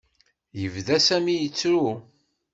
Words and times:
Yebda 0.59 0.97
Sami 1.05 1.35
yettru. 1.35 1.87